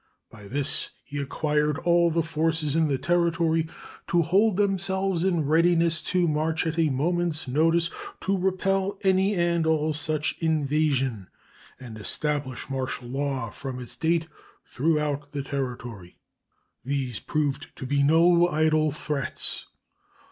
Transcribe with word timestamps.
By 0.31 0.47
this 0.47 0.89
he 1.03 1.19
required 1.19 1.77
all 1.77 2.09
the 2.09 2.23
forces 2.23 2.75
in 2.75 2.87
the 2.87 2.97
Territory 2.97 3.67
to 4.07 4.23
"hold 4.23 4.57
themselves 4.57 5.23
in 5.23 5.45
readiness 5.45 6.01
to 6.05 6.27
march 6.27 6.65
at 6.65 6.79
a 6.79 6.89
moment's 6.89 7.47
notice 7.47 7.91
to 8.21 8.35
repel 8.35 8.97
any 9.03 9.35
and 9.35 9.67
all 9.67 9.93
such 9.93 10.37
invasion," 10.39 11.27
and 11.79 11.99
established 11.99 12.67
martial 12.67 13.09
law 13.09 13.51
from 13.51 13.77
its 13.79 13.95
date 13.95 14.25
throughout 14.65 15.33
the 15.33 15.43
Territory. 15.43 16.17
These 16.83 17.19
proved 17.19 17.67
to 17.75 17.85
be 17.85 18.01
no 18.01 18.47
idle 18.47 18.89
threats. 18.91 19.67